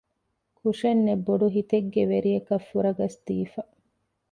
ކުށެއްނެތް 0.59 1.23
ބޮޑު 1.27 1.47
ހިތެއްގެ 1.55 2.03
ވެރިޔަކަށް 2.11 2.65
ފުރަގަސް 2.69 3.17
ދީފަ 3.25 3.61